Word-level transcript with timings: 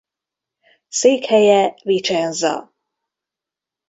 Székhelye 0.87 1.75
Vicenza. 1.83 2.71